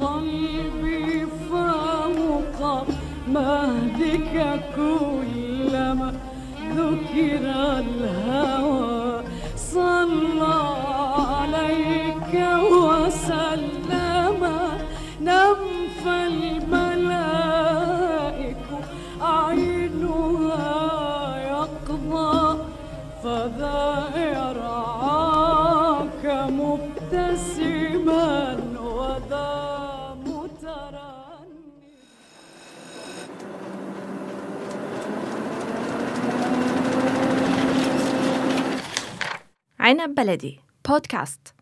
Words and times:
قلبي 0.00 1.26
فوق 1.50 2.86
مهدك 3.28 4.60
كلما 4.76 6.12
ذكر 6.76 7.44
الهوى. 7.78 9.22
صلى 9.56 10.58
عليك 11.28 12.34
وسلم. 12.72 14.42
نم 15.20 15.60
فالملائك 16.04 16.86
عينها 19.20 20.76
يقضى. 21.36 22.58
فذا 23.24 24.07
عنب 39.88 40.14
بلدي. 40.14 40.60
بودكاست. 40.88 41.54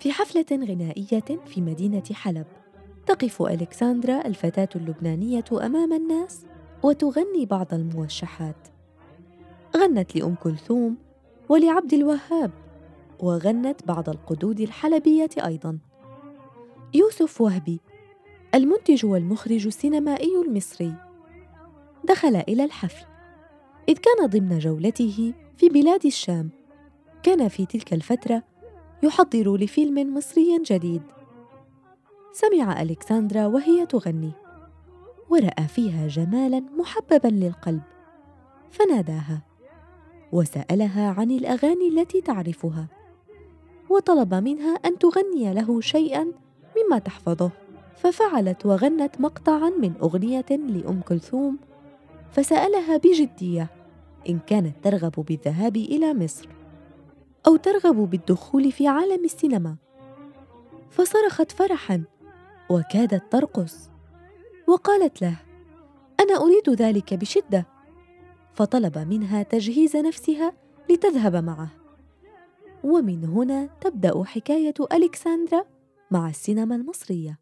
في 0.00 0.12
حفلة 0.12 0.46
غنائية 0.52 1.44
في 1.46 1.60
مدينة 1.60 2.02
حلب. 2.12 2.46
تقف 3.06 3.42
ألكسندرا 3.42 4.26
الفتاة 4.26 4.68
اللبنانية 4.76 5.44
أمام 5.52 5.92
الناس 5.92 6.46
وتغني 6.82 7.46
بعض 7.46 7.74
الموشحات. 7.74 8.68
غنت 9.76 10.16
لأم 10.16 10.34
كلثوم 10.34 10.96
ولعبد 11.48 11.94
الوهاب 11.94 12.63
وغنت 13.20 13.86
بعض 13.86 14.08
القدود 14.08 14.60
الحلبية 14.60 15.30
أيضاً. 15.44 15.78
يوسف 16.94 17.40
وهبي 17.40 17.80
المنتج 18.54 19.06
والمخرج 19.06 19.66
السينمائي 19.66 20.42
المصري. 20.46 20.94
دخل 22.04 22.36
إلى 22.36 22.64
الحفل. 22.64 23.06
إذ 23.88 23.94
كان 23.94 24.26
ضمن 24.26 24.58
جولته 24.58 25.34
في 25.56 25.68
بلاد 25.68 26.06
الشام 26.06 26.50
كان 27.22 27.48
في 27.48 27.66
تلك 27.66 27.92
الفترة 27.92 28.42
يحضر 29.02 29.56
لفيلم 29.56 30.14
مصري 30.14 30.62
جديد. 30.64 31.02
سمع 32.32 32.82
ألكسندرا 32.82 33.46
وهي 33.46 33.86
تغني 33.86 34.32
ورأى 35.30 35.68
فيها 35.68 36.06
جمالا 36.06 36.60
محببا 36.60 37.28
للقلب 37.28 37.82
فناداها 38.70 39.42
وسألها 40.32 41.10
عن 41.10 41.30
الأغاني 41.30 41.88
التي 41.88 42.20
تعرفها. 42.20 42.88
وطلب 43.94 44.34
منها 44.34 44.74
أن 44.74 44.98
تغني 44.98 45.54
له 45.54 45.80
شيئا 45.80 46.32
مما 46.76 46.98
تحفظه. 46.98 47.50
ففعلت 47.96 48.66
وغنت 48.66 49.20
مقطعا 49.20 49.70
من 49.70 49.92
أغنية 50.02 50.46
لأم 50.50 51.00
كلثوم 51.00 51.58
فسألها 52.32 52.96
بجدية 52.96 53.70
إن 54.28 54.38
كانت 54.46 54.74
ترغب 54.82 55.12
بالذهاب 55.12 55.76
إلى 55.76 56.14
مصر 56.14 56.48
أو 57.46 57.56
ترغب 57.56 58.10
بالدخول 58.10 58.72
في 58.72 58.88
عالم 58.88 59.24
السينما. 59.24 59.76
فصرخت 60.90 61.52
فرحا 61.52 62.02
وكادت 62.70 63.32
ترقص. 63.32 63.90
وقالت 64.66 65.22
له 65.22 65.36
أنا 66.20 66.36
أريد 66.36 66.70
ذلك 66.70 67.14
بشدة. 67.14 67.66
فطلب 68.54 68.98
منها 68.98 69.42
تجهيز 69.42 69.96
نفسها 69.96 70.52
لتذهب 70.90 71.36
معه. 71.36 71.83
ومن 72.84 73.24
هنا 73.24 73.66
تبدأ 73.80 74.24
حكاية 74.24 74.74
الكسندرا 74.92 75.64
مع 76.10 76.28
السينما 76.28 76.76
المصرية. 76.76 77.40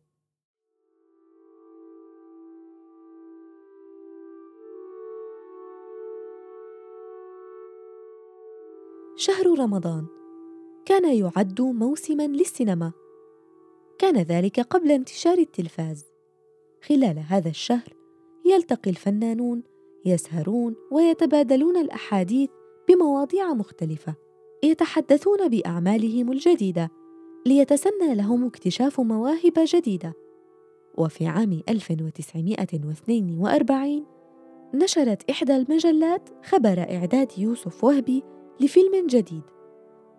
شهر 9.16 9.58
رمضان. 9.58 10.06
كان 10.84 11.14
يعد 11.14 11.60
موسما 11.60 12.26
للسينما. 12.26 12.92
كان 13.98 14.16
ذلك 14.16 14.60
قبل 14.60 14.91
انتشار 14.91 15.38
التلفاز. 15.38 16.04
خلال 16.88 17.19
هذا 17.19 17.48
الشهر 17.48 17.94
يلتقي 18.44 18.91
الفنانون 18.91 19.62
يسهرون 20.04 20.76
ويتبادلون 20.91 21.76
الأحاديث 21.76 22.50
بمواضيع 22.88 23.54
مختلفة. 23.54 24.31
يتحدثون 24.65 25.49
بأعمالهم 25.49 26.33
الجديدة 26.33 26.91
ليتسنى 27.47 28.15
لهم 28.15 28.45
اكتشاف 28.45 29.00
مواهب 29.00 29.53
جديدة. 29.56 30.15
وفي 30.99 31.27
عام 31.27 31.61
1942 31.69 34.06
نشرت 34.75 35.31
إحدى 35.31 35.56
المجلات 35.56 36.28
خبر 36.45 36.78
إعداد 36.78 37.33
يوسف 37.39 37.84
وهبي 37.84 38.22
لفيلم 38.61 39.06
جديد 39.06 39.43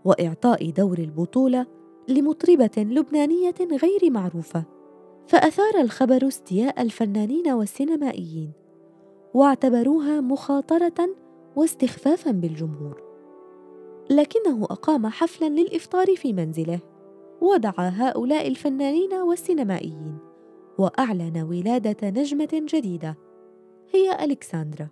وإعطاء 0.06 0.70
دور 0.70 0.98
البطولة 0.98 1.68
لمطربة 2.08 2.72
لبنانية 2.78 3.56
غير 3.62 4.12
معروفة 4.12 4.64
فأثار 5.28 5.82
الخبر 5.82 6.28
استياء 6.28 6.82
الفنانين 6.82 7.52
والسينمائيين 7.52 8.52
واعتبروها 9.34 10.22
مخاطرة 10.22 11.09
واستخفافا 11.56 12.32
بالجمهور. 12.32 13.03
لكنه 14.09 14.64
أقام 14.64 15.08
حفلا 15.08 15.50
للإفطار 15.50 16.16
في 16.16 16.34
منزله. 16.34 16.80
ودعا 17.41 17.90
هؤلاء 17.90 18.47
الفنانين 18.47 19.14
والسينمائيين 19.14 20.18
وأعلن 20.78 21.47
ولادة 21.50 22.09
نجمة 22.09 22.50
جديدة 22.53 23.18
هي 23.94 24.25
ألكسندرا 24.25 24.88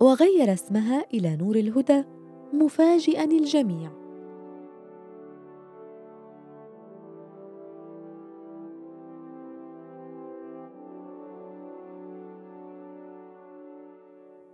وغير 0.00 0.52
اسمها 0.52 1.04
إلى 1.14 1.36
نور 1.36 1.56
الهدى 1.56 2.04
مفاجئا 2.52 3.24
الجميع. 3.24 3.90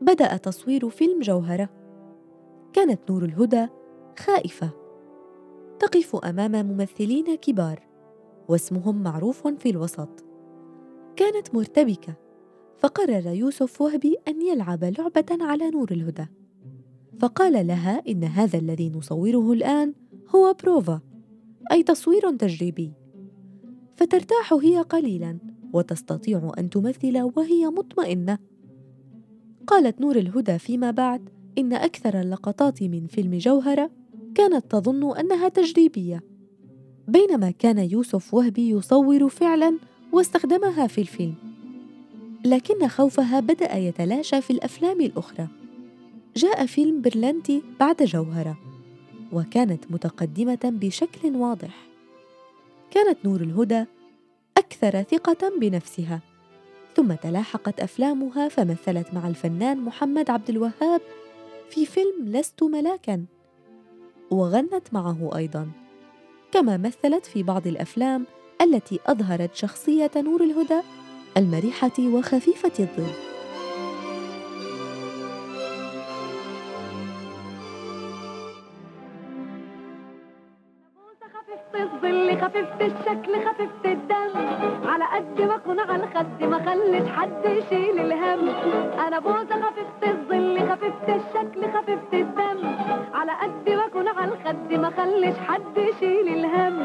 بدأ 0.01 0.37
تصوير 0.37 0.89
فيلم 0.89 1.21
جوهرة. 1.21 1.86
كانت 2.77 3.11
نور 3.11 3.25
الهدى 3.25 3.67
خائفة. 4.19 4.71
تقف 5.79 6.17
أمام 6.17 6.67
ممثلين 6.67 7.35
كبار 7.35 7.81
واسمهم 8.49 9.03
معروف 9.03 9.49
في 9.49 9.71
الوسط. 9.71 10.25
كانت 11.17 11.55
مرتبكة 11.55 12.15
فقرر 12.79 13.27
يوسف 13.27 13.81
وهبي 13.81 14.17
أن 14.29 14.43
يلعب 14.43 14.85
لعبة 14.85 15.27
على 15.31 15.71
نور 15.71 15.91
الهدى. 15.91 16.27
فقال 17.19 17.67
لها 17.67 18.03
إن 18.09 18.25
هذا 18.25 18.59
الذي 18.59 18.91
نصوره 18.91 19.53
الآن 19.53 19.95
هو 20.35 20.55
بروفا 20.63 21.01
أي 21.73 21.83
تصوير 21.83 22.31
تجريبي. 22.31 22.93
فترتاح 23.97 24.53
هي 24.53 24.81
قليلا 24.81 25.39
وتستطيع 25.73 26.53
أن 26.59 26.71
تمثل 26.71 27.31
وهي 27.37 27.67
مطمئنة. 27.67 28.39
قالت 29.67 30.01
نور 30.01 30.17
الهدى 30.17 30.59
فيما 30.59 30.91
بعد 30.91 31.36
إن 31.59 31.73
أكثر 31.73 32.21
اللقطات 32.21 32.83
من 32.83 33.07
فيلم 33.07 33.39
جوهرة 33.39 33.91
كانت 34.35 34.71
تظن 34.71 35.17
أنها 35.17 35.49
تجريبية 35.49 36.23
بينما 37.09 37.51
كان 37.51 37.79
يوسف 37.79 38.35
وهبي 38.35 38.71
يصور 38.71 39.29
فعلا 39.29 39.79
واستخدمها 40.13 40.87
في 40.87 41.01
الفيلم. 41.01 41.35
لكن 42.45 42.89
خوفها 42.89 43.41
بدأ 43.41 43.77
يتلاشى 43.77 44.41
في 44.41 44.51
الأفلام 44.51 45.01
الأخرى. 45.01 45.49
جاء 46.37 46.67
فيلم 46.67 47.01
برلنتي 47.01 47.63
بعد 47.81 48.03
جوهرة 48.03 48.59
وكانت 49.33 49.85
متقدمة 49.91 50.59
بشكل 50.65 51.37
واضح. 51.37 51.87
كانت 52.91 53.19
نور 53.25 53.41
الهدى 53.41 53.85
أكثر 54.57 55.03
ثقة 55.03 55.53
بنفسها 55.61 56.21
ثم 56.97 57.13
تلاحقت 57.13 57.81
أفلامها 57.81 58.49
فمثلت 58.49 59.15
مع 59.15 59.29
الفنان 59.29 59.81
محمد 59.81 60.31
عبد 60.31 60.51
الوهاب 60.51 61.01
في 61.71 61.87
فيلم 61.87 62.25
لست 62.25 62.63
ملاكا. 62.63 63.25
وغنت 64.31 64.95
معه 64.95 65.31
أيضا. 65.37 65.69
كما 66.53 66.77
مثلت 66.77 67.27
في 67.27 67.43
بعض 67.43 67.67
الأفلام 67.67 68.27
التي 68.63 69.01
أظهرت 69.07 69.55
شخصية 69.55 70.11
نور 70.17 70.43
الهدى 70.43 70.81
المرحة 71.37 71.99
وخفيفة 72.01 72.73
الظل. 72.79 73.13
خفيفة 82.41 82.87
الشكل 82.87 83.47
خفيفة 83.47 83.93
الدم. 83.93 84.39
على 84.87 85.05
قد 85.05 85.41
ما 85.41 85.55
اكون 85.57 85.81
على 85.81 86.05
الخد 86.05 86.43
ما 86.43 86.59
خليش 86.71 87.09
حد 87.09 87.45
يشيل 87.45 88.01
الهم. 88.01 88.49
أنا 88.99 89.19
بوسه 89.19 89.57
خفيفه 90.87 91.17
الشكل 91.17 91.73
خفيفه 91.73 92.21
الدم. 92.21 92.67
على 93.15 93.33
قد 93.33 93.69
ما 93.69 93.87
اكون 93.87 94.09
على 94.09 94.33
الخد 94.33 94.73
ما 94.73 94.91
خليش 94.91 95.37
حد 95.37 95.77
يشيل 95.77 96.29
الهم. 96.29 96.79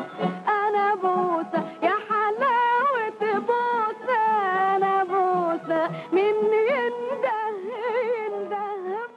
أنا 0.47 0.95
بوسة 0.95 1.61
يا 1.83 1.95
حلاوه 2.09 3.39
بوسه 3.39 4.21
أنا 4.75 5.03
بوسة 5.03 5.87
مني 6.11 6.61
ينده 6.71 7.39
ينده 8.27 8.65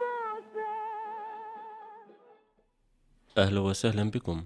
بوسة. 0.00 0.72
أهلا 3.38 3.60
وسهلا 3.60 4.10
بكم. 4.10 4.44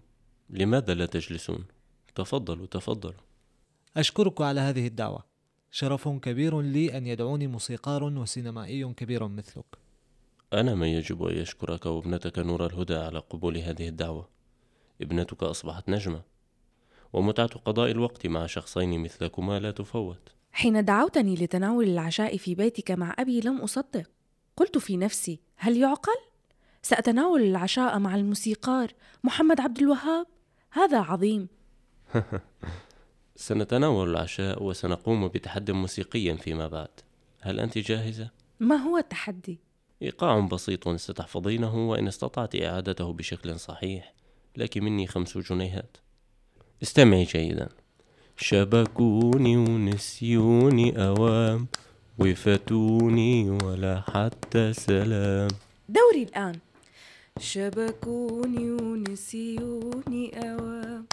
لماذا 0.50 0.94
لا 0.94 1.06
تجلسون؟ 1.06 1.64
تفضلوا 2.14 2.66
تفضلوا. 2.66 3.22
أشكرك 3.96 4.40
على 4.40 4.60
هذه 4.60 4.86
الدعوة. 4.86 5.24
شرف 5.70 6.08
كبير 6.08 6.60
لي 6.60 6.98
أن 6.98 7.06
يدعوني 7.06 7.46
موسيقار 7.46 8.04
وسينمائي 8.04 8.94
كبير 8.94 9.28
مثلك. 9.28 9.87
أنا 10.52 10.74
من 10.74 10.86
يجب 10.86 11.22
أن 11.24 11.36
يشكرك 11.36 11.86
وابنتك 11.86 12.38
نور 12.38 12.66
الهدى 12.66 12.94
على 12.94 13.18
قبول 13.18 13.58
هذه 13.58 13.88
الدعوة 13.88 14.28
ابنتك 15.02 15.42
أصبحت 15.42 15.88
نجمة 15.88 16.22
ومتعة 17.12 17.46
قضاء 17.46 17.90
الوقت 17.90 18.26
مع 18.26 18.46
شخصين 18.46 19.02
مثلكما 19.02 19.58
لا 19.58 19.70
تفوت 19.70 20.32
حين 20.52 20.84
دعوتني 20.84 21.34
لتناول 21.34 21.88
العشاء 21.88 22.36
في 22.36 22.54
بيتك 22.54 22.90
مع 22.90 23.14
أبي 23.18 23.40
لم 23.40 23.60
أصدق 23.60 24.10
قلت 24.56 24.78
في 24.78 24.96
نفسي 24.96 25.40
هل 25.56 25.76
يعقل؟ 25.76 26.16
سأتناول 26.82 27.42
العشاء 27.42 27.98
مع 27.98 28.14
الموسيقار 28.14 28.92
محمد 29.24 29.60
عبد 29.60 29.78
الوهاب 29.78 30.26
هذا 30.70 30.98
عظيم 30.98 31.48
سنتناول 33.36 34.10
العشاء 34.10 34.62
وسنقوم 34.62 35.28
بتحدي 35.28 35.72
موسيقي 35.72 36.36
فيما 36.36 36.68
بعد 36.68 37.00
هل 37.40 37.60
أنت 37.60 37.78
جاهزة؟ 37.78 38.30
ما 38.60 38.76
هو 38.76 38.98
التحدي؟ 38.98 39.67
إيقاع 40.02 40.40
بسيط 40.40 40.88
ستحفظينه 40.88 41.90
وإن 41.90 42.08
استطعت 42.08 42.56
إعادته 42.56 43.12
بشكل 43.12 43.60
صحيح 43.60 44.14
لك 44.56 44.78
مني 44.78 45.06
خمس 45.06 45.38
جنيهات. 45.38 45.96
استمعي 46.82 47.24
جيدا. 47.24 47.68
شبكوني 48.36 49.56
ونسيوني 49.56 51.06
أوام 51.06 51.66
وفتوني 52.18 53.50
ولا 53.50 54.00
حتى 54.00 54.72
سلام. 54.72 55.48
دوري 55.88 56.22
الآن. 56.22 56.58
شبكوني 57.40 58.70
ونسيوني 58.70 60.52
أوام 60.52 61.06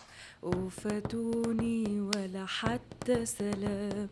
وفتوني 0.43 2.01
ولا 2.01 2.45
حتى 2.45 3.25
سلام. 3.25 4.09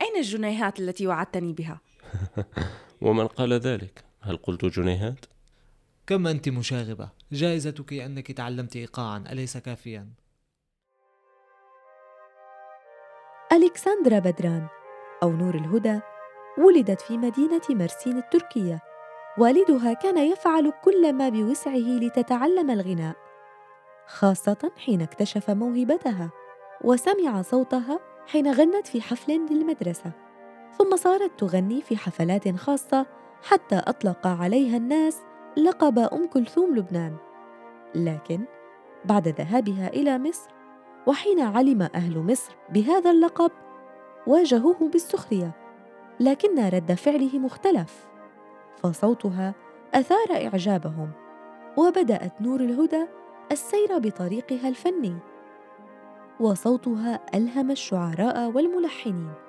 أين 0.00 0.16
الجنيهات 0.16 0.80
التي 0.80 1.06
وعدتني 1.06 1.52
بها؟ 1.52 1.80
ومن 3.00 3.26
قال 3.26 3.52
ذلك؟ 3.52 4.04
هل 4.20 4.36
قلت 4.36 4.64
جنيهات؟ 4.64 5.26
كم 6.06 6.26
أنت 6.26 6.48
مشاغبة 6.48 7.08
جائزتك 7.32 7.92
أنك 7.92 8.32
تعلمت 8.32 8.76
إيقاعا 8.76 9.24
أليس 9.32 9.56
كافيا؟ 9.56 10.08
ألكسندرا 13.52 14.18
بدران 14.18 14.66
أو 15.22 15.32
نور 15.32 15.54
الهدى 15.54 16.00
ولدت 16.58 17.00
في 17.00 17.18
مدينة 17.18 17.62
مرسين 17.70 18.18
التركية 18.18 18.80
والدها 19.38 19.92
كان 19.92 20.18
يفعل 20.32 20.72
كل 20.84 21.12
ما 21.12 21.28
بوسعه 21.28 21.98
لتتعلم 21.98 22.70
الغناء 22.70 23.16
خاصة 24.06 24.72
حين 24.76 25.02
اكتشف 25.02 25.50
موهبتها 25.50 26.30
وسمع 26.84 27.42
صوتها 27.42 28.00
حين 28.26 28.52
غنت 28.52 28.86
في 28.86 29.00
حفل 29.00 29.32
للمدرسة 29.32 30.25
ثم 30.78 30.96
صارت 30.96 31.40
تغني 31.40 31.82
في 31.82 31.96
حفلات 31.96 32.56
خاصة 32.56 33.06
حتى 33.42 33.76
أطلق 33.76 34.26
عليها 34.26 34.76
الناس 34.76 35.18
لقب 35.56 35.98
أم 35.98 36.26
كلثوم 36.26 36.76
لبنان. 36.76 37.16
لكن 37.94 38.44
بعد 39.04 39.28
ذهابها 39.28 39.88
إلى 39.88 40.18
مصر 40.18 40.50
وحين 41.06 41.40
علم 41.40 41.82
أهل 41.82 42.18
مصر 42.18 42.56
بهذا 42.70 43.10
اللقب 43.10 43.50
واجهوه 44.26 44.88
بالسخرية 44.88 45.52
لكن 46.20 46.68
رد 46.68 46.92
فعله 46.92 47.38
مختلف 47.38 48.06
فصوتها 48.82 49.54
أثار 49.94 50.30
إعجابهم 50.30 51.10
وبدأت 51.76 52.40
نور 52.40 52.60
الهدى 52.60 53.06
السير 53.52 53.98
بطريقها 53.98 54.68
الفني 54.68 55.16
وصوتها 56.40 57.20
ألهم 57.34 57.70
الشعراء 57.70 58.50
والملحنين. 58.50 59.45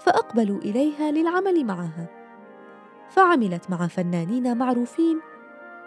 فأقبلوا 0.00 0.58
إليها 0.58 1.10
للعمل 1.10 1.64
معها. 1.64 2.06
فعملت 3.10 3.70
مع 3.70 3.86
فنانين 3.86 4.56
معروفين 4.56 5.20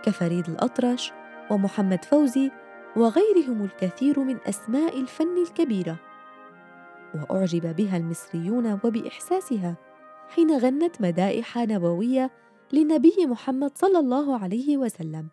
كفريد 0.04 0.50
الأطرش 0.50 1.12
ومحمد 1.52 2.06
فوزي 2.06 2.52
وغيرهم 2.96 3.64
الكثير 3.64 4.20
من 4.20 4.38
أسماء 4.50 5.00
الفن 5.00 5.38
الكبيرة. 5.38 5.96
وأعجب 7.16 7.76
بها 7.76 7.98
المصريون 7.98 8.80
وبإحساسها 8.84 9.76
حين 10.36 10.58
غنت 10.58 11.02
مدائح 11.02 11.58
نبوية 11.58 12.32
للنبي 12.74 13.26
محمد 13.26 13.72
صلى 13.78 14.00
الله 14.00 14.40
عليه 14.40 14.78
وسلم. 14.78 15.28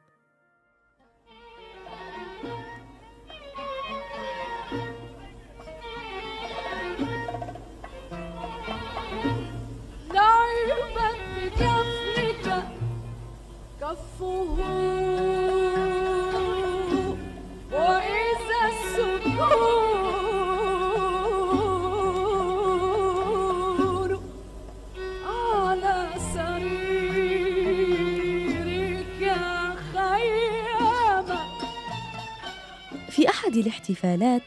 أحد 33.54 33.66
الاحتفالات 33.66 34.42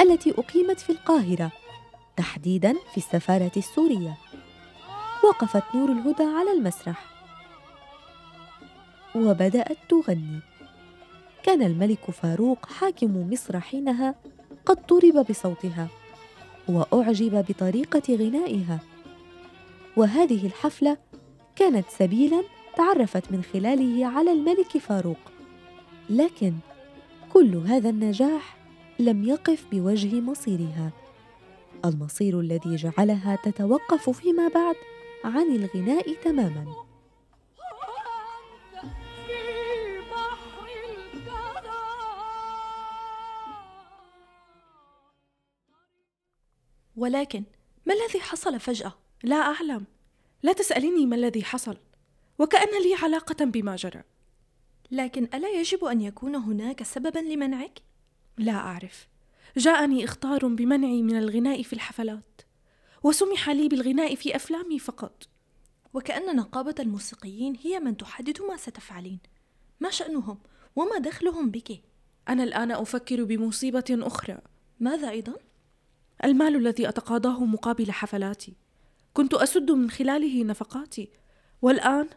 التي 0.00 0.30
أقيمت 0.30 0.80
في 0.80 0.90
القاهرة 0.90 1.52
تحديداً 2.16 2.72
في 2.72 2.96
السفارة 2.96 3.52
السورية. 3.56 4.16
وقفت 5.24 5.62
نور 5.74 5.92
الهدى 5.92 6.22
على 6.22 6.52
المسرح. 6.52 7.04
وبدأت 9.14 9.78
تغني. 9.88 10.40
كان 11.42 11.62
الملك 11.62 12.10
فاروق 12.10 12.66
حاكم 12.66 13.30
مصر 13.32 13.60
حينها 13.60 14.14
قد 14.66 14.86
طرب 14.86 15.26
بصوتها 15.30 15.88
وأعجب 16.68 17.44
بطريقة 17.48 18.14
غنائها. 18.14 18.78
وهذه 19.96 20.46
الحفلة 20.46 20.96
كانت 21.56 21.86
سبيلاً 21.88 22.42
تعرفت 22.76 23.32
من 23.32 23.42
خلاله 23.42 24.06
على 24.06 24.32
الملك 24.32 24.78
فاروق. 24.78 25.20
لكن 26.10 26.52
كل 27.32 27.56
هذا 27.56 27.90
النجاح 27.90 28.56
لم 28.98 29.24
يقف 29.24 29.66
بوجه 29.72 30.20
مصيرها. 30.20 30.92
المصير 31.84 32.40
الذي 32.40 32.76
جعلها 32.76 33.36
تتوقف 33.36 34.10
فيما 34.10 34.48
بعد 34.48 34.74
عن 35.24 35.56
الغناء 35.56 36.14
تماما. 36.14 36.74
ولكن 46.96 47.44
ما 47.86 47.94
الذي 47.94 48.20
حصل 48.20 48.60
فجأة؟ 48.60 48.92
لا 49.22 49.36
أعلم. 49.36 49.84
لا 50.42 50.52
تسأليني 50.52 51.06
ما 51.06 51.16
الذي 51.16 51.44
حصل. 51.44 51.76
وكأن 52.38 52.82
لي 52.82 52.94
علاقة 53.02 53.44
بما 53.44 53.76
جرى. 53.76 54.02
لكن 54.90 55.28
ألا 55.34 55.48
يجب 55.48 55.84
أن 55.84 56.00
يكون 56.00 56.34
هناك 56.36 56.82
سببا 56.82 57.18
لمنعك؟ 57.18 57.82
لا 58.38 58.52
أعرف 58.52 59.08
جاءني 59.56 60.04
إخطار 60.04 60.46
بمنعي 60.46 61.02
من 61.02 61.18
الغناء 61.18 61.62
في 61.62 61.72
الحفلات 61.72 62.42
وسمح 63.02 63.50
لي 63.50 63.68
بالغناء 63.68 64.14
في 64.14 64.36
أفلامي 64.36 64.78
فقط 64.78 65.28
وكأن 65.94 66.36
نقابة 66.36 66.74
الموسيقيين 66.80 67.56
هي 67.62 67.80
من 67.80 67.96
تحدد 67.96 68.42
ما 68.42 68.56
ستفعلين 68.56 69.18
ما 69.80 69.90
شأنهم؟ 69.90 70.38
وما 70.76 70.98
دخلهم 70.98 71.50
بك؟ 71.50 71.82
أنا 72.28 72.42
الآن 72.42 72.70
أفكر 72.70 73.24
بمصيبة 73.24 73.84
أخرى 73.90 74.38
ماذا 74.80 75.10
أيضا؟ 75.10 75.34
المال 76.24 76.56
الذي 76.56 76.88
أتقاضاه 76.88 77.44
مقابل 77.44 77.92
حفلاتي 77.92 78.54
كنت 79.14 79.34
أسد 79.34 79.70
من 79.70 79.90
خلاله 79.90 80.44
نفقاتي 80.44 81.10
والآن 81.62 82.08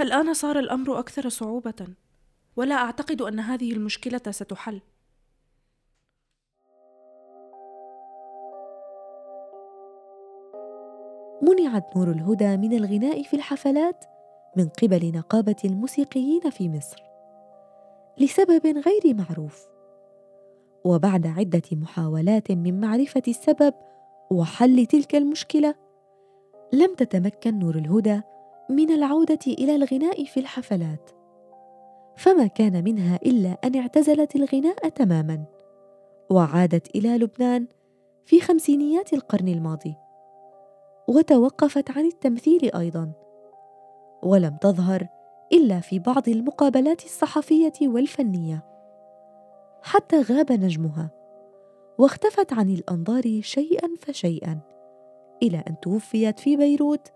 الآن 0.00 0.34
صار 0.34 0.58
الأمر 0.58 0.98
أكثر 0.98 1.28
صعوبة؟ 1.28 1.86
ولا 2.56 2.74
أعتقد 2.74 3.22
أن 3.22 3.40
هذه 3.40 3.72
المشكلة 3.72 4.22
ستحل. 4.30 4.80
منعت 11.42 11.96
نور 11.96 12.10
الهدى 12.10 12.56
من 12.56 12.72
الغناء 12.72 13.22
في 13.22 13.36
الحفلات 13.36 14.04
من 14.56 14.68
قبل 14.68 15.12
نقابة 15.14 15.56
الموسيقيين 15.64 16.50
في 16.50 16.68
مصر 16.68 17.02
لسبب 18.18 18.66
غير 18.66 19.14
معروف. 19.14 19.66
وبعد 20.84 21.26
عدة 21.26 21.62
محاولات 21.72 22.52
من 22.52 22.80
معرفة 22.80 23.22
السبب 23.28 23.74
وحل 24.30 24.86
تلك 24.86 25.14
المشكلة 25.14 25.74
لم 26.72 26.94
تتمكن 26.94 27.58
نور 27.58 27.74
الهدى 27.74 28.20
من 28.70 28.90
العودة 28.90 29.38
إلى 29.46 29.76
الغناء 29.76 30.24
في 30.24 30.40
الحفلات. 30.40 31.10
فما 32.16 32.46
كان 32.46 32.84
منها 32.84 33.18
إلا 33.26 33.58
أن 33.64 33.76
اعتزلت 33.76 34.36
الغناء 34.36 34.88
تماما 34.88 35.44
وعادت 36.30 36.96
إلى 36.96 37.18
لبنان 37.18 37.66
في 38.24 38.40
خمسينيات 38.40 39.12
القرن 39.12 39.48
الماضي 39.48 39.94
وتوقفت 41.08 41.90
عن 41.90 42.04
التمثيل 42.04 42.74
أيضا. 42.74 43.12
ولم 44.22 44.56
تظهر 44.56 45.08
إلا 45.52 45.80
في 45.80 45.98
بعض 45.98 46.28
المقابلات 46.28 47.04
الصحفية 47.04 47.72
والفنية. 47.82 48.64
حتى 49.82 50.22
غاب 50.22 50.52
نجمها 50.52 51.10
واختفت 51.98 52.52
عن 52.52 52.70
الأنظار 52.70 53.40
شيئا 53.40 53.88
فشيئا 54.00 54.60
إلى 55.42 55.64
أن 55.68 55.80
توفيت 55.80 56.38
في 56.40 56.56
بيروت 56.56 57.15